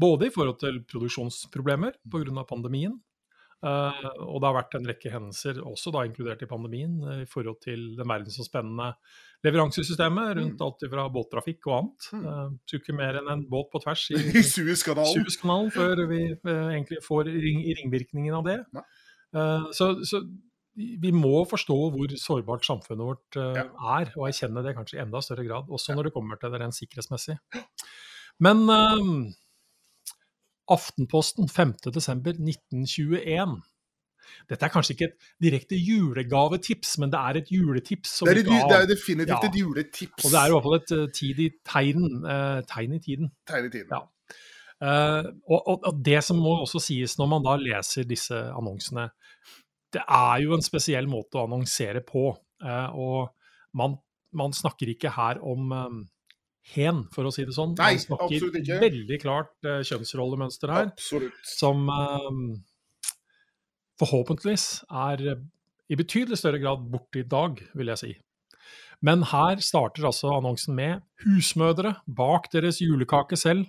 Både 0.00 0.22
i 0.26 0.30
forhold 0.30 0.58
til 0.58 0.80
produksjonsproblemer 0.84 1.92
pga. 2.08 2.44
pandemien. 2.48 2.98
Eh, 3.62 4.06
og 4.26 4.40
det 4.42 4.48
har 4.48 4.56
vært 4.58 4.74
en 4.78 4.88
rekke 4.90 5.12
hendelser, 5.12 5.60
også 5.66 5.92
da 5.94 6.04
inkludert 6.08 6.42
i 6.42 6.48
pandemien, 6.50 6.96
uh, 7.04 7.20
i 7.22 7.28
forhold 7.30 7.60
til 7.62 7.92
det 7.98 8.06
verdensomspennende 8.08 8.92
leveransesystemet 9.44 10.36
rundt 10.38 10.60
Mm. 10.60 10.64
alt 10.66 10.84
fra 10.90 11.08
båttrafikk 11.10 11.66
og 11.66 11.74
annet. 11.78 12.08
Mm. 12.12 12.24
Uh, 12.26 12.52
Skulle 12.66 12.82
ikke 12.84 12.96
mer 12.98 13.18
enn 13.20 13.30
en 13.32 13.44
båt 13.50 13.70
på 13.72 13.80
tvers 13.82 14.04
i 14.14 14.14
I 14.38 14.42
Suezkanalen. 14.46 15.26
Suez 15.26 15.74
før 15.74 16.06
vi 16.10 16.22
eh, 16.32 16.68
egentlig 16.76 17.02
får 17.06 17.24
ring, 17.26 17.62
ringvirkningen 17.80 18.34
av 18.38 18.44
det. 18.46 18.58
Eh, 19.34 19.68
så, 19.72 19.94
så 20.06 20.22
vi 20.76 21.10
må 21.12 21.42
forstå 21.44 21.76
hvor 21.92 22.14
sårbart 22.16 22.64
samfunnet 22.64 23.04
vårt 23.04 23.36
eh, 23.36 23.58
Ja. 23.60 23.66
er, 23.98 24.12
og 24.16 24.28
erkjenne 24.30 24.62
det 24.64 24.74
kanskje 24.76 24.98
i 24.98 25.02
enda 25.02 25.20
større 25.20 25.44
grad, 25.44 25.68
også 25.68 25.94
når 25.96 26.08
det 26.08 26.14
kommer 26.14 26.38
til 26.40 26.52
det 26.54 26.60
rent 26.62 26.76
sikkerhetsmessig. 26.78 27.38
Men 28.40 28.62
eh, 28.70 29.32
Aftenposten 30.70 31.48
5.12.1921. 31.50 33.60
Dette 34.48 34.64
er 34.64 34.70
kanskje 34.72 34.92
ikke 34.94 35.04
et 35.10 35.16
direkte 35.42 35.74
julegavetips, 35.76 36.94
men 37.02 37.10
det 37.12 37.18
er 37.20 37.34
et 37.42 37.48
juletips. 37.52 38.10
som 38.20 38.26
Det 38.30 38.36
er, 38.36 38.40
et, 38.40 38.46
det 38.70 38.76
er 38.78 38.86
definitivt 38.88 39.34
Ja. 39.34 39.40
et 39.48 39.56
juletips. 39.58 40.24
Og 40.24 40.28
det 40.30 40.38
er 40.40 40.46
i 40.46 40.50
hvert 40.54 40.62
fall 40.68 40.78
et 40.78 40.92
eh, 40.96 41.08
tid 41.18 41.36
i 41.42 41.48
tegn, 41.68 42.02
eh, 42.24 42.60
tegn 42.70 42.92
i 42.94 42.98
tiden. 43.02 43.26
Tegn 43.50 43.64
i 43.66 43.70
tiden. 43.74 43.88
Ja. 43.90 44.00
Eh, 44.82 45.24
og, 45.50 45.60
og, 45.68 45.78
og 45.90 45.94
det 46.04 46.22
som 46.24 46.36
må 46.42 46.54
også 46.62 46.80
sies 46.82 47.18
når 47.18 47.26
man 47.34 47.42
da 47.46 47.56
leser 47.60 48.04
disse 48.08 48.34
annonsene, 48.54 49.08
det 49.92 50.02
er 50.08 50.36
jo 50.46 50.54
en 50.56 50.62
spesiell 50.64 51.06
måte 51.10 51.36
å 51.38 51.44
annonsere 51.46 52.00
på. 52.06 52.28
eh, 52.64 52.88
og 52.94 53.28
man, 53.74 53.96
man 54.32 54.52
snakker 54.52 54.86
ikke 54.94 55.10
her 55.18 55.38
om 55.44 55.72
eh, 55.72 55.90
hen, 56.74 57.04
for 57.12 57.26
å 57.26 57.32
si 57.34 57.44
det 57.46 57.54
sånn. 57.56 57.74
Nei, 57.78 57.94
absolutt 57.96 58.06
snakker 58.06 58.28
absolutt 58.28 58.58
snakker 58.60 58.82
veldig 58.86 59.18
klart 59.22 59.68
uh, 59.68 59.80
kjønnsrollemønster 59.86 60.72
her, 60.72 60.92
Absolutt. 60.94 61.40
som 61.46 61.88
uh, 61.90 62.30
forhåpentligvis 64.00 64.66
er 64.88 65.26
eh, 65.34 65.42
i 65.92 65.98
betydelig 65.98 66.38
større 66.40 66.60
grad 66.62 66.86
borte 66.92 67.20
i 67.20 67.28
dag, 67.28 67.58
vil 67.76 67.92
jeg 67.92 68.00
si. 68.00 68.12
Men 69.02 69.26
her 69.32 69.58
starter 69.62 70.06
altså 70.06 70.30
annonsen 70.36 70.76
med 70.78 71.02
'Husmødre 71.22 71.96
bak 72.06 72.48
deres 72.52 72.80
julekake 72.80 73.36
selv'. 73.36 73.66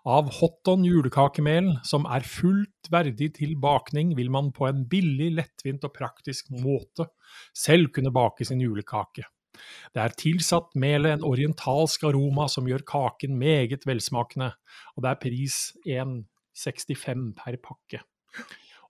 Av 0.00 0.30
Hotton 0.40 0.84
julekakemel, 0.84 1.74
som 1.84 2.06
er 2.08 2.24
fullt 2.24 2.88
verdig 2.90 3.34
til 3.36 3.52
bakning, 3.60 4.14
vil 4.16 4.30
man 4.32 4.48
på 4.50 4.64
en 4.66 4.86
billig, 4.88 5.28
lettvint 5.36 5.84
og 5.84 5.92
praktisk 5.92 6.48
måte 6.50 7.10
selv 7.52 7.92
kunne 7.92 8.12
bake 8.12 8.46
sin 8.48 8.62
julekake. 8.64 9.26
Det 9.94 10.02
er 10.02 10.16
tilsatt 10.18 10.74
melet 10.78 11.18
en 11.18 11.26
orientalsk 11.26 12.04
aroma 12.08 12.48
som 12.50 12.68
gjør 12.70 12.86
kaken 12.88 13.38
meget 13.40 13.86
velsmakende, 13.88 14.52
og 14.96 15.04
det 15.04 15.12
er 15.12 15.22
pris 15.22 15.60
1,65 15.86 17.30
per 17.38 17.60
pakke. 17.64 18.02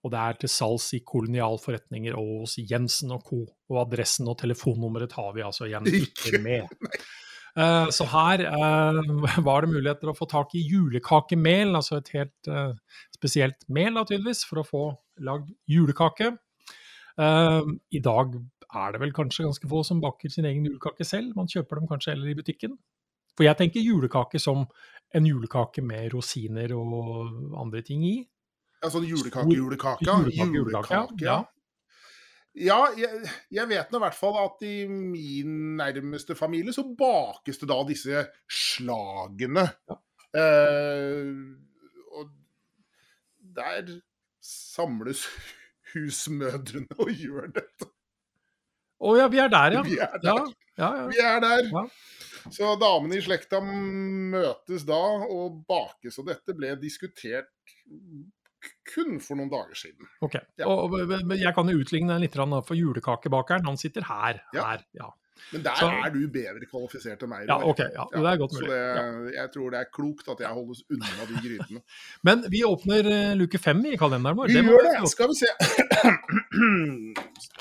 Og 0.00 0.12
det 0.15 0.21
er 0.21 0.39
til 0.41 0.53
salgs 0.53 0.91
i 0.97 1.03
kolonialforretninger 1.05 2.15
og 2.17 2.45
hos 2.45 2.57
Jensen 2.71 3.12
og 3.12 3.25
co. 3.27 3.43
Og 3.69 3.83
adressen 3.83 4.31
og 4.33 4.39
telefonnummeret 4.41 5.12
tar 5.12 5.35
vi 5.37 5.45
altså 5.45 5.69
igjen 5.69 5.91
ikke 5.93 6.41
med. 6.41 6.71
Uh, 7.59 7.89
så 7.91 8.05
her 8.07 8.45
uh, 8.47 9.25
var 9.47 9.65
det 9.65 9.73
muligheter 9.73 10.11
å 10.11 10.15
få 10.15 10.29
tak 10.31 10.55
i 10.55 10.62
julekakemel, 10.62 11.75
altså 11.75 11.99
et 11.99 12.12
helt 12.15 12.50
uh, 12.50 12.77
spesielt 13.17 13.59
mel 13.67 13.99
da, 13.99 14.05
tydeligvis, 14.07 14.45
for 14.47 14.62
å 14.62 14.67
få 14.69 14.85
lagd 15.27 15.50
julekake. 15.69 16.37
I 17.21 18.00
dag 18.00 18.37
er 18.75 18.93
det 18.95 19.00
vel 19.03 19.12
kanskje 19.17 19.47
ganske 19.47 19.69
få 19.71 19.83
som 19.87 20.00
baker 20.03 20.33
sin 20.33 20.47
egen 20.49 20.67
julekake 20.69 21.07
selv, 21.07 21.35
man 21.39 21.50
kjøper 21.50 21.81
dem 21.81 21.89
kanskje 21.91 22.15
heller 22.15 22.33
i 22.33 22.39
butikken. 22.39 22.77
For 23.37 23.47
jeg 23.47 23.59
tenker 23.59 23.85
julekake 23.85 24.41
som 24.43 24.67
en 25.17 25.27
julekake 25.27 25.83
med 25.83 26.12
rosiner 26.15 26.75
og 26.77 27.57
andre 27.59 27.83
ting 27.87 28.05
i. 28.07 28.19
Ja, 28.81 28.91
sånn 28.93 29.07
julekake-julekake? 29.09 30.07
Julekake, 30.07 30.53
julekake, 30.57 31.25
ja. 31.25 31.41
Ja, 32.59 32.79
jeg, 32.99 33.29
jeg 33.55 33.71
vet 33.71 33.93
nå 33.93 34.00
i 34.00 34.03
hvert 34.03 34.17
fall 34.19 34.39
at 34.41 34.62
i 34.67 34.75
min 34.91 35.77
nærmeste 35.79 36.35
familie 36.35 36.75
så 36.75 36.83
bakes 36.99 37.61
det 37.61 37.69
da 37.71 37.77
disse 37.87 38.25
slagene. 38.50 39.69
Eh, 40.35 41.31
og 42.17 42.33
der 43.55 43.95
samles 44.43 45.27
husmødrene 45.93 46.99
og 46.99 47.15
gjør 47.15 47.53
dette. 47.55 47.91
Å 49.00 49.14
ja, 49.16 49.28
vi 49.33 49.38
er 49.40 49.49
der, 49.52 49.73
ja. 49.78 49.83
Vi 49.87 49.97
er 49.99 50.19
der. 50.21 50.26
ja, 50.76 50.90
ja. 50.97 51.07
Vi 51.09 51.19
er 51.25 51.40
der. 51.45 51.62
Ja. 51.73 51.85
Så 52.52 52.75
damene 52.80 53.16
i 53.19 53.23
slekta 53.25 53.61
møtes 53.64 54.85
da 54.88 54.99
og 55.26 55.62
bakes, 55.69 56.19
og 56.21 56.26
dette 56.30 56.54
ble 56.57 56.75
diskutert 56.80 57.49
kun 58.90 59.21
for 59.25 59.37
noen 59.40 59.50
dager 59.52 59.75
siden. 59.78 60.07
Ok. 60.25 60.35
Ja. 60.61 60.66
Og, 60.69 60.92
men 61.09 61.38
jeg 61.40 61.54
kan 61.57 61.69
jo 61.71 61.78
utligne 61.80 62.19
litt 62.21 62.35
for 62.37 62.75
julekakebakeren. 62.76 63.64
Han 63.69 63.76
sitter 63.80 64.02
her. 64.09 64.35
Ja. 64.52 64.64
her 64.73 64.80
ja. 64.97 65.09
Men 65.54 65.62
der 65.64 65.75
Så- 65.75 65.88
er 65.88 66.11
du 66.12 66.28
bedre 66.28 66.66
kvalifisert 66.69 67.23
enn 67.23 67.28
meg. 67.30 67.47
ja, 67.49 67.57
okay, 67.64 67.88
ok. 67.97 68.12
Ja, 68.12 68.21
det 68.21 68.26
er 68.33 68.37
godt 68.37 68.52
så 68.52 68.61
mulig. 68.61 68.71
det, 68.71 69.35
jeg 69.35 69.50
tror 69.54 69.71
det 69.71 69.78
er 69.80 69.85
klokt 69.90 70.28
at 70.28 70.38
jeg 70.45 70.49
holdes 70.49 70.83
unna 70.90 71.07
de 71.30 71.35
grytene. 71.49 71.80
Men 72.28 72.45
vi 72.50 72.64
åpner 72.64 73.07
eh, 73.09 73.35
luke 73.40 73.59
fem 73.59 73.85
i 73.87 73.97
kalenderen 73.97 74.37
vår. 74.37 74.47
Vi 74.47 74.52
det 74.54 74.64
gjør 74.69 74.83
det! 74.85 75.09
Skal 75.09 75.28
vi 75.28 75.35
se. 75.40 75.47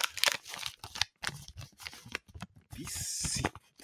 De 2.80 2.86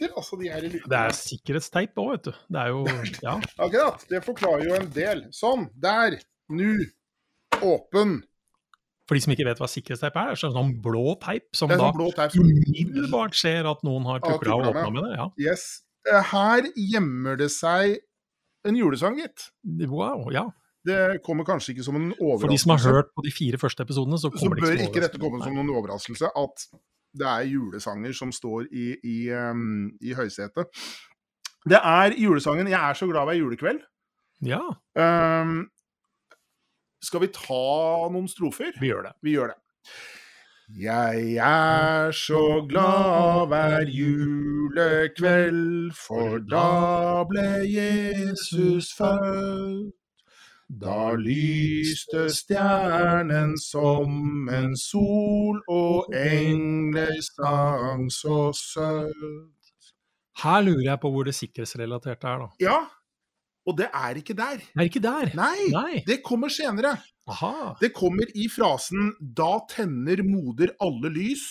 sitter, 0.06 0.16
altså, 0.22 0.38
de 0.40 0.50
er 0.54 0.66
i 0.68 0.70
Det 0.76 1.00
er 1.00 1.16
sikkerhetsteip 1.18 2.00
òg, 2.02 2.12
vet 2.16 2.30
du. 2.30 2.32
Det 2.50 2.62
er 2.62 2.72
jo 2.72 2.86
Ja. 3.28 3.36
Akkurat. 3.66 4.06
Det 4.10 4.22
forklarer 4.26 4.64
jo 4.70 4.78
en 4.80 4.90
del. 4.96 5.26
Sånn. 5.36 5.68
Der. 5.82 6.18
Nå. 6.50 6.72
Åpen. 7.62 8.18
For 9.06 9.16
de 9.18 9.22
som 9.22 9.34
ikke 9.36 9.46
vet 9.46 9.60
hva 9.62 9.68
sikkerhetsteip 9.70 10.16
er, 10.18 10.34
så 10.36 10.48
er 10.48 10.54
det 10.54 10.58
sånn 10.58 10.74
blå 10.82 11.14
teip 11.22 11.46
som 11.56 11.70
Det 11.70 11.76
er 11.78 11.84
da 11.84 11.90
sånn 11.92 11.98
blå 12.00 12.08
teip. 12.18 12.32
som- 12.34 12.50
umiddelbart 12.50 13.36
ser 13.38 13.68
at 13.70 13.84
noen 13.86 14.06
har 14.10 14.20
tukla 14.24 14.56
og 14.58 14.70
åpna 14.74 14.92
med 14.94 15.04
det. 15.04 15.16
Ja. 15.20 15.28
Yes. 15.52 15.82
Eh, 16.10 16.22
Her 16.32 16.62
gjemmer 16.76 17.38
det 17.38 17.52
seg 17.52 18.00
en 18.66 18.76
julesang, 18.76 19.18
gitt. 19.22 19.50
Wow, 19.88 20.30
ja. 20.34 20.50
Det 20.86 21.22
kommer 21.24 21.46
kanskje 21.46 21.74
ikke 21.76 21.84
som 21.86 21.96
en 21.96 22.12
overraskelse. 22.14 22.42
For 22.42 22.48
de 22.50 22.58
som 22.58 22.72
har 22.76 22.82
hørt 22.94 23.08
på 23.18 23.24
de 23.26 23.32
fire 23.32 23.58
første 23.58 23.82
episodene, 23.86 24.18
så 24.22 24.30
så 24.34 24.50
det 24.50 24.62
bør 24.62 24.74
ikke 24.74 24.78
som 24.84 24.92
ikke 24.94 25.02
dette 25.06 25.20
komme 25.22 25.42
som 25.44 25.54
noen 25.56 25.70
overraskelse 25.74 26.30
at 26.36 26.68
det 27.16 27.28
er 27.28 27.48
julesanger 27.50 28.14
som 28.14 28.32
står 28.36 28.66
i, 28.72 28.88
i, 29.04 29.18
um, 29.32 29.92
i 30.02 30.14
høysetet. 30.18 30.66
Det 31.66 31.80
er 31.82 32.14
julesangen 32.18 32.68
'Jeg 32.68 32.90
er 32.90 32.94
så 32.94 33.08
glad 33.08 33.26
hver 33.26 33.40
julekveld'. 33.42 33.84
Ja, 34.46 34.62
Um, 34.96 35.70
skal 37.02 37.20
vi 37.22 37.28
ta 37.28 38.10
noen 38.12 38.28
strofer? 38.28 38.72
vi 38.80 38.88
gjør 38.92 39.02
det. 39.08 39.12
Vi 39.24 39.32
gjør 39.32 39.48
det. 39.48 39.56
Jeg 40.82 41.36
er 41.38 42.12
så 42.12 42.66
glad 42.70 43.48
hver 43.48 43.86
julekveld, 43.86 45.94
for 45.94 46.40
da 46.40 47.24
ble 47.30 47.64
Jesus 47.70 48.94
født. 48.98 49.94
Da 50.66 51.14
lyste 51.14 52.26
stjernen 52.34 53.54
som 53.62 54.50
en 54.50 54.74
sol, 54.78 55.60
og 55.70 56.10
engler 56.18 57.14
sang 57.22 58.08
så 58.10 58.50
søtt. 58.58 59.92
Her 60.42 60.66
lurer 60.66 60.88
jeg 60.90 61.02
på 61.04 61.12
hvor 61.14 61.28
det 61.28 61.36
sikkerhetsrelaterte 61.38 62.28
er, 62.28 62.42
da. 62.42 62.50
Ja, 62.60 62.80
og 63.66 63.78
det 63.78 63.88
er 63.94 64.18
ikke 64.20 64.36
der. 64.38 64.58
Det 64.62 64.82
er 64.82 64.90
ikke 64.90 65.04
der. 65.04 65.32
Nei, 65.38 65.70
Nei. 65.74 66.02
det 66.06 66.20
kommer 66.26 66.52
senere. 66.54 66.96
Aha. 67.30 67.74
Det 67.82 67.92
kommer 67.94 68.30
i 68.38 68.50
frasen 68.50 69.14
'Da 69.20 69.66
tenner 69.70 70.22
moder 70.26 70.74
alle 70.82 71.10
lys, 71.10 71.46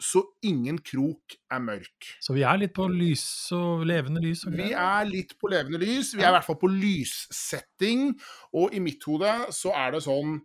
så 0.00 0.22
ingen 0.42 0.78
krok 0.80 1.36
er 1.52 1.60
mørk'. 1.60 2.14
Så 2.24 2.34
vi 2.34 2.42
er 2.42 2.56
litt 2.58 2.72
på 2.74 2.86
lys 2.88 3.24
og 3.52 3.84
levende 3.86 4.22
lys 4.24 4.46
og 4.46 4.56
Vi 4.56 4.72
er 4.72 5.04
litt 5.08 5.36
på 5.38 5.50
levende 5.52 5.78
lys. 5.78 6.14
Vi 6.16 6.22
er 6.22 6.30
i 6.32 6.36
hvert 6.38 6.46
fall 6.46 6.58
på 6.60 6.70
lyssetting. 6.72 8.14
Og 8.52 8.74
i 8.74 8.80
mitt 8.80 9.04
hode 9.04 9.52
så 9.52 9.74
er 9.76 9.92
det 9.92 10.06
sånn 10.08 10.40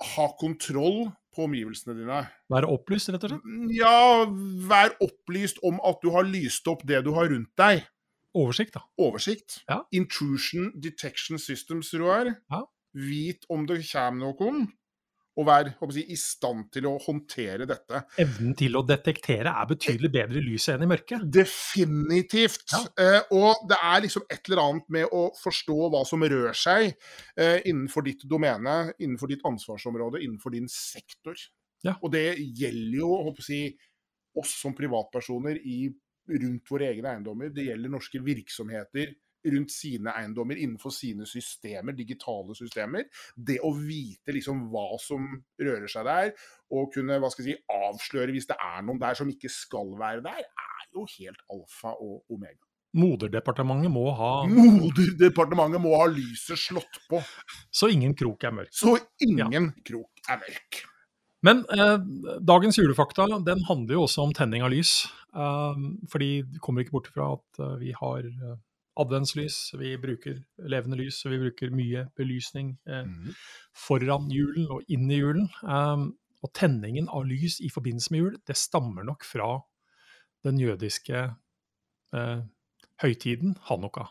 Ha 0.00 0.30
kontroll 0.40 1.10
på 1.36 1.44
omgivelsene 1.44 1.92
dine. 1.92 2.22
Være 2.48 2.70
opplyst, 2.72 3.10
rett 3.12 3.24
og 3.26 3.34
slett. 3.34 3.42
Ja, 3.76 4.24
vær 4.70 4.94
opplyst 5.04 5.60
om 5.62 5.76
at 5.84 6.00
du 6.00 6.08
har 6.14 6.24
lyst 6.24 6.66
opp 6.72 6.86
det 6.88 7.02
du 7.04 7.12
har 7.12 7.28
rundt 7.28 7.52
deg. 7.60 7.84
Oversikt, 8.32 8.78
da. 8.78 8.84
Oversikt. 8.96 9.60
Ja. 9.68 9.82
Intrusion 9.92 10.70
detection 10.80 11.38
systems, 11.38 11.92
Roar. 11.94 12.32
Ja. 12.50 12.62
Vit 12.96 13.44
om 13.50 13.66
det 13.68 13.82
kommer 13.90 14.32
noen, 14.32 14.70
og 15.38 15.46
være 15.46 15.72
å 15.78 15.88
si, 15.94 16.02
i 16.10 16.16
stand 16.18 16.66
til 16.74 16.88
å 16.90 16.96
håndtere 17.00 17.66
dette. 17.68 18.02
Evnen 18.20 18.56
til 18.58 18.76
å 18.78 18.82
detektere 18.86 19.52
er 19.52 19.68
betydelig 19.70 20.10
bedre 20.12 20.40
i 20.40 20.44
lyset 20.44 20.74
enn 20.74 20.84
i 20.86 20.90
mørket. 20.90 21.24
Definitivt. 21.38 22.66
Ja. 22.72 22.82
Eh, 23.04 23.30
og 23.38 23.62
det 23.70 23.78
er 23.78 24.04
liksom 24.06 24.26
et 24.26 24.50
eller 24.50 24.64
annet 24.64 24.90
med 24.98 25.14
å 25.16 25.22
forstå 25.38 25.78
hva 25.92 26.02
som 26.08 26.26
rør 26.26 26.50
seg 26.56 26.90
eh, 26.90 27.60
innenfor 27.70 28.06
ditt 28.08 28.26
domene, 28.30 28.92
innenfor 28.98 29.30
ditt 29.30 29.46
ansvarsområde, 29.46 30.22
innenfor 30.24 30.56
din 30.56 30.68
sektor. 30.72 31.38
Ja. 31.86 31.96
Og 32.02 32.12
det 32.12 32.34
gjelder 32.36 32.98
jo 33.00 33.14
å 33.30 33.34
si, 33.40 33.64
oss 34.40 34.52
som 34.60 34.76
privatpersoner 34.78 35.58
i, 35.66 35.82
rundt 36.30 36.70
våre 36.70 36.90
egne 36.92 37.14
eiendommer. 37.14 37.50
Det 37.54 37.70
gjelder 37.70 37.90
norske 37.90 38.20
virksomheter 38.22 39.14
rundt 39.46 39.72
sine 39.72 40.12
eiendommer 40.16 40.58
innenfor 40.60 40.92
sine 40.94 41.26
systemer, 41.28 41.96
digitale 41.96 42.54
systemer. 42.58 43.06
Det 43.36 43.58
å 43.64 43.72
vite 43.76 44.34
liksom 44.36 44.66
hva 44.72 44.98
som 45.00 45.28
rører 45.60 45.88
seg 45.90 46.08
der, 46.08 46.32
og 46.70 46.90
kunne 46.94 47.20
hva 47.22 47.30
skal 47.32 47.46
jeg 47.48 47.58
si, 47.60 47.62
avsløre 47.72 48.34
hvis 48.34 48.48
det 48.50 48.58
er 48.60 48.82
noen 48.86 49.00
der 49.02 49.16
som 49.18 49.30
ikke 49.32 49.50
skal 49.52 49.94
være 50.00 50.24
der, 50.26 50.42
er 50.44 50.90
jo 50.94 51.06
helt 51.18 51.40
alfa 51.52 51.94
og 51.96 52.24
omega. 52.32 52.60
Moderdepartementet 52.98 53.92
må 53.94 54.08
ha 54.18 54.30
Moderdepartementet 54.50 55.78
må 55.78 55.92
ha 56.00 56.08
lyset 56.10 56.58
slått 56.58 56.96
på, 57.10 57.20
Så 57.70 57.86
ingen 57.94 58.16
krok 58.18 58.42
er 58.48 58.54
mørk. 58.56 58.72
så 58.74 58.96
ingen 59.22 59.70
krok 59.86 60.24
er 60.28 60.40
mørk. 60.42 60.80
Men 61.46 61.62
eh, 61.72 61.96
dagens 62.44 62.76
julefakta 62.76 63.28
den 63.46 63.62
handler 63.68 63.94
jo 63.96 64.02
også 64.04 64.26
om 64.26 64.34
tenning 64.36 64.66
av 64.66 64.72
lys. 64.74 65.06
Eh, 65.32 65.84
fordi 66.10 66.42
du 66.50 66.58
kommer 66.60 66.82
ikke 66.82 66.96
bort 66.98 67.08
fra 67.14 67.30
at 67.38 67.62
eh, 67.62 67.76
vi 67.80 67.94
har 67.96 68.26
eh, 68.26 68.58
adventslys, 68.98 69.58
vi 69.78 69.94
bruker 70.00 70.40
levende 70.70 70.98
lys, 70.98 71.22
vi 71.26 71.38
bruker 71.40 71.72
mye 71.74 72.06
belysning 72.18 72.74
eh, 72.90 73.06
foran 73.76 74.30
julen 74.32 74.66
og 74.74 74.90
inn 74.92 75.10
i 75.10 75.20
julen. 75.20 75.46
Eh, 75.62 76.06
og 76.40 76.54
tenningen 76.56 77.10
av 77.12 77.26
lys 77.28 77.58
i 77.60 77.70
forbindelse 77.72 78.14
med 78.14 78.22
jul, 78.22 78.38
det 78.48 78.56
stammer 78.56 79.04
nok 79.06 79.26
fra 79.28 79.52
den 80.46 80.60
jødiske 80.60 81.26
eh, 82.16 82.40
høytiden 83.02 83.56
Hanukka. 83.68 84.08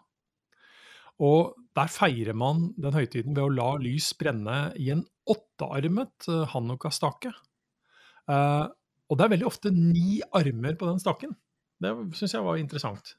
Og 1.20 1.56
der 1.76 1.92
feirer 1.92 2.38
man 2.38 2.70
den 2.80 2.96
høytiden 2.96 3.36
ved 3.36 3.44
å 3.44 3.54
la 3.54 3.70
lys 3.82 4.14
brenne 4.18 4.70
i 4.80 4.92
en 4.94 5.04
åttearmet 5.30 6.30
eh, 6.32 6.46
Hanukka-stake. 6.54 7.34
Eh, 8.30 8.66
og 9.10 9.18
det 9.18 9.26
er 9.26 9.34
veldig 9.34 9.50
ofte 9.50 9.74
ni 9.74 10.20
armer 10.38 10.78
på 10.78 10.90
den 10.90 11.02
staken. 11.02 11.34
Det 11.82 11.92
syns 12.18 12.36
jeg 12.36 12.46
var 12.46 12.60
interessant. 12.62 13.16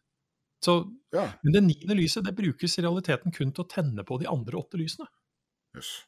Så, 0.64 0.82
Ja, 1.14 1.24
men 1.42 1.54
det 1.56 1.62
niende 1.64 1.96
lyset 1.98 2.26
det 2.26 2.36
brukes 2.36 2.78
i 2.78 2.82
realiteten 2.84 3.32
kun 3.34 3.50
til 3.52 3.64
å 3.64 3.70
tenne 3.70 4.04
på 4.06 4.18
de 4.20 4.28
andre 4.30 4.60
åtte 4.60 4.78
lysene. 4.78 5.08
Yes. 5.76 6.04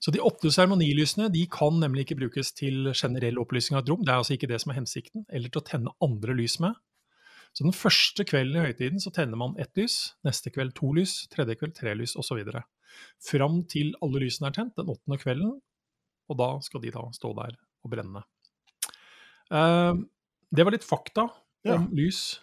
Så 0.00 0.12
de 0.14 0.20
åtte 0.20 0.50
seremonilysene 0.52 1.30
de 1.32 1.46
kan 1.50 1.76
nemlig 1.80 2.04
ikke 2.04 2.18
brukes 2.22 2.52
til 2.56 2.90
generell 2.92 3.38
opplysning 3.40 3.78
av 3.78 3.84
et 3.84 3.92
rom, 3.92 4.02
det 4.04 4.12
er 4.12 4.20
altså 4.20 4.34
ikke 4.36 4.50
det 4.50 4.60
som 4.62 4.72
er 4.72 4.78
hensikten, 4.78 5.24
eller 5.32 5.52
til 5.52 5.62
å 5.62 5.66
tenne 5.68 5.94
andre 6.04 6.36
lys 6.36 6.58
med. 6.60 6.76
Så 7.54 7.64
den 7.64 7.76
første 7.76 8.26
kvelden 8.26 8.58
i 8.58 8.64
høytiden 8.66 9.00
så 9.02 9.12
tenner 9.14 9.38
man 9.40 9.54
ett 9.62 9.72
lys, 9.78 10.14
neste 10.26 10.50
kveld 10.52 10.74
to 10.76 10.90
lys, 10.96 11.22
tredje 11.32 11.54
kveld 11.60 11.76
tre 11.78 11.94
lys 11.96 12.16
osv. 12.20 12.40
Fram 13.22 13.60
til 13.70 13.94
alle 14.02 14.24
lysene 14.24 14.50
er 14.50 14.56
tent 14.58 14.74
den 14.76 14.90
åttende 14.90 15.20
kvelden, 15.22 15.54
og 16.28 16.40
da 16.40 16.50
skal 16.66 16.82
de 16.82 16.92
da 16.94 17.04
stå 17.14 17.30
der 17.38 17.56
og 17.84 17.92
brenne. 17.94 18.24
Uh, 19.52 20.02
det 20.54 20.66
var 20.66 20.74
litt 20.74 20.86
fakta 20.86 21.28
Ja. 21.64 21.78
om 21.78 21.88
lys. 21.96 22.40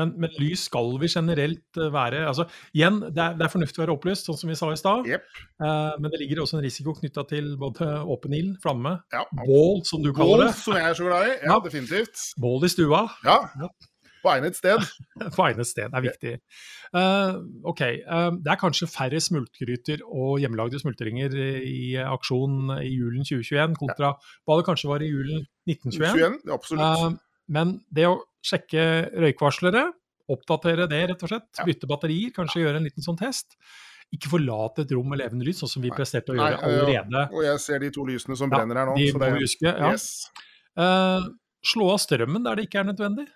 Men, 0.00 0.14
men 0.20 0.32
lys 0.40 0.64
skal 0.70 0.94
vi 1.02 1.10
generelt 1.12 1.80
eh, 1.80 1.90
være 1.92 2.24
altså 2.30 2.46
Igjen, 2.76 3.00
det 3.10 3.20
er, 3.24 3.36
det 3.38 3.46
er 3.46 3.52
fornuftig 3.52 3.80
å 3.80 3.84
være 3.84 3.96
opplyst, 3.98 4.28
sånn 4.28 4.38
som 4.40 4.50
vi 4.52 4.56
sa 4.58 4.70
i 4.72 4.78
stad. 4.80 5.06
Yep. 5.10 5.28
Eh, 5.60 5.92
men 6.00 6.08
det 6.12 6.22
ligger 6.22 6.42
også 6.44 6.58
en 6.58 6.64
risiko 6.64 6.96
knytta 6.96 7.26
til 7.30 7.52
både 7.60 7.92
åpen 8.10 8.34
ild, 8.38 8.56
flamme, 8.64 8.96
Ja. 9.14 9.26
bål, 9.44 9.84
som 9.88 10.02
du 10.04 10.12
kaller 10.16 10.46
det. 10.46 10.50
Bål, 10.54 10.58
som 10.64 10.78
jeg 10.80 10.88
er 10.90 10.98
så 10.98 11.06
glad 11.10 11.28
i. 11.28 11.36
Ja, 11.44 11.54
Ja. 11.54 11.60
definitivt. 11.68 12.26
Bål 12.40 12.66
i 12.66 12.72
stua, 12.72 13.06
Ja. 13.26 13.38
På 14.20 14.28
egnet 14.34 14.56
sted. 14.58 14.82
på 15.36 15.44
egnet 15.46 15.64
sted, 15.68 15.94
er 15.96 16.02
viktig. 16.04 16.34
Uh, 16.92 17.38
ok, 17.70 17.80
uh, 18.04 18.26
det 18.36 18.50
er 18.52 18.58
kanskje 18.60 18.88
færre 18.90 19.16
smultgryter 19.22 20.02
og 20.04 20.42
hjemmelagde 20.42 20.80
smultringer 20.82 21.32
i 21.64 21.94
aksjon 22.04 22.74
i 22.82 22.90
julen 22.90 23.24
2021 23.24 23.78
kontra 23.80 24.10
hva 24.18 24.58
det 24.58 24.66
kanskje 24.68 24.90
var 24.90 25.00
i 25.00 25.08
julen 25.08 25.46
1921. 25.70 26.20
21, 26.20 26.52
absolutt. 26.52 26.84
Eh, 26.84 27.16
men 27.52 27.78
det 27.90 28.06
å 28.08 28.20
sjekke 28.46 28.84
røykvarslere 29.20 29.90
Oppdatere 30.30 30.84
det, 30.86 31.00
rett 31.10 31.22
og 31.26 31.30
slett. 31.32 31.48
Bytte 31.66 31.88
batterier, 31.90 32.30
kanskje 32.34 32.60
gjøre 32.62 32.78
en 32.78 32.84
liten 32.86 33.02
sånn 33.02 33.18
test. 33.18 33.56
Ikke 34.14 34.30
forlate 34.30 34.84
et 34.84 34.92
rom 34.94 35.08
med 35.10 35.18
levende 35.18 35.46
lys, 35.46 35.58
sånn 35.62 35.70
som 35.72 35.82
vi 35.82 35.90
Nei. 35.90 35.96
presterte 35.98 36.30
å 36.30 36.36
Nei, 36.38 36.52
gjøre 36.52 36.60
ja. 36.60 36.68
allerede. 36.68 37.22
Og 37.34 37.46
jeg 37.46 37.62
ser 37.64 37.82
de 37.82 37.90
to 37.94 38.04
lysene 38.06 38.38
som 38.38 38.52
brenner 38.52 38.78
her 38.78 38.90
nå. 38.90 38.96
De 38.98 39.08
så 39.10 39.18
må 39.18 39.22
det, 39.24 39.30
vi 39.34 39.46
huske. 39.48 39.66
Ja. 39.66 39.90
yes. 39.90 40.06
Uh, 40.78 41.26
slå 41.66 41.88
av 41.94 41.98
strømmen 42.02 42.46
der 42.46 42.60
det 42.60 42.68
ikke 42.68 42.82
er 42.82 42.90
nødvendig. 42.92 43.26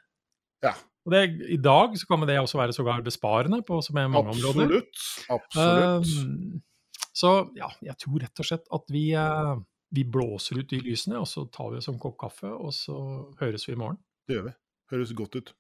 Ja. 0.63 0.75
Og 1.05 1.13
det, 1.13 1.25
I 1.53 1.59
dag 1.61 1.99
så 2.01 2.09
kan 2.09 2.25
det 2.31 2.39
også 2.41 2.63
være 2.63 2.77
sågar 2.77 3.03
besparende 3.07 3.61
på 3.67 3.81
så 3.85 3.95
mange 3.97 4.15
mange 4.15 4.35
områder. 4.37 4.79
Absolutt. 4.79 5.35
Absolutt. 5.35 6.15
Um, 6.15 6.63
så 7.15 7.35
ja, 7.59 7.69
jeg 7.85 7.99
tror 8.03 8.23
rett 8.23 8.43
og 8.43 8.49
slett 8.49 8.71
at 8.75 8.91
vi, 8.91 9.05
eh, 9.15 9.53
vi 9.95 10.05
blåser 10.05 10.61
ut 10.61 10.71
de 10.71 10.81
lysene, 10.83 11.21
og 11.23 11.29
så 11.31 11.47
tar 11.55 11.73
vi 11.73 11.81
oss 11.81 11.91
en 11.91 12.01
kopp 12.03 12.19
kaffe, 12.21 12.51
og 12.51 12.75
så 12.75 12.97
høres 13.41 13.69
vi 13.69 13.77
i 13.77 13.81
morgen. 13.81 14.01
det 14.29 14.39
gjør 14.39 14.49
vi. 14.49 14.55
Høres 14.93 15.13
godt 15.17 15.39
ut. 15.41 15.55